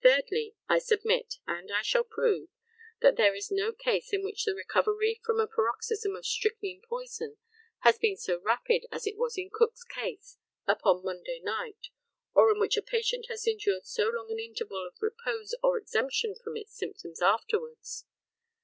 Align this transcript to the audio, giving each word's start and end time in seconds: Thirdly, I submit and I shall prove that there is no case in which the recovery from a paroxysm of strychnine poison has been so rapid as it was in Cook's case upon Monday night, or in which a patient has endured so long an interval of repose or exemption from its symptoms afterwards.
Thirdly, 0.00 0.54
I 0.68 0.78
submit 0.78 1.38
and 1.44 1.72
I 1.72 1.82
shall 1.82 2.04
prove 2.04 2.50
that 3.00 3.16
there 3.16 3.34
is 3.34 3.50
no 3.50 3.72
case 3.72 4.12
in 4.12 4.22
which 4.22 4.44
the 4.44 4.54
recovery 4.54 5.20
from 5.24 5.40
a 5.40 5.48
paroxysm 5.48 6.14
of 6.14 6.24
strychnine 6.24 6.82
poison 6.88 7.38
has 7.80 7.98
been 7.98 8.16
so 8.16 8.38
rapid 8.40 8.86
as 8.92 9.08
it 9.08 9.16
was 9.18 9.36
in 9.36 9.50
Cook's 9.52 9.82
case 9.82 10.38
upon 10.68 11.02
Monday 11.02 11.40
night, 11.42 11.88
or 12.32 12.52
in 12.52 12.60
which 12.60 12.76
a 12.76 12.80
patient 12.82 13.26
has 13.28 13.44
endured 13.44 13.86
so 13.86 14.04
long 14.08 14.30
an 14.30 14.38
interval 14.38 14.86
of 14.86 14.98
repose 15.02 15.52
or 15.64 15.76
exemption 15.76 16.36
from 16.36 16.56
its 16.56 16.76
symptoms 16.76 17.20
afterwards. 17.20 18.06